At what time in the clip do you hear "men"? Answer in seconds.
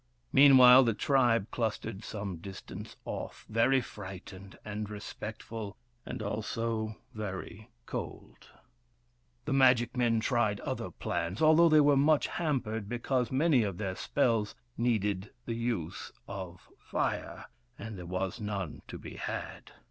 9.95-10.19